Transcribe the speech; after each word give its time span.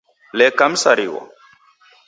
Leka 0.37 0.65
msarigho. 0.71 1.21